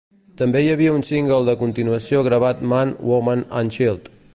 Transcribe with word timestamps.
També 0.41 0.61
hi 0.67 0.71
havia 0.75 0.93
un 0.99 1.05
single 1.09 1.37
de 1.51 1.55
continuació 1.61 2.25
gravat: 2.31 2.65
"Man, 2.75 2.99
Woman 3.13 3.49
and 3.63 3.79
Child". 3.79 4.15